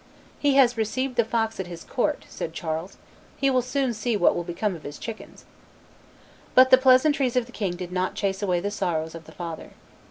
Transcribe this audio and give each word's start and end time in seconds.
"He 0.39 0.55
has 0.55 0.77
received 0.77 1.15
the 1.15 1.23
fox 1.23 1.59
at 1.59 1.67
his 1.67 1.83
court," 1.83 2.25
said 2.27 2.53
Charles: 2.55 2.97
"he 3.37 3.51
will 3.51 3.61
soon 3.61 3.93
see 3.93 4.17
what 4.17 4.35
will 4.35 4.43
become 4.43 4.75
of 4.75 4.81
his 4.81 4.97
chickens." 4.97 5.45
But 6.55 6.71
the 6.71 6.77
pleasantries 6.79 7.35
of 7.35 7.45
the 7.45 7.51
king 7.51 7.75
did 7.75 7.91
not 7.91 8.15
chase 8.15 8.41
away 8.41 8.61
the 8.61 8.71
sorrows 8.71 9.13
of 9.13 9.25
the 9.25 9.31
father. 9.31 9.73